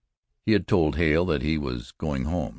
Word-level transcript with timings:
He 0.47 0.53
had 0.53 0.67
told 0.67 0.95
Hale 0.95 1.25
that 1.25 1.43
he 1.43 1.59
was 1.59 1.91
going 1.91 2.23
home. 2.23 2.49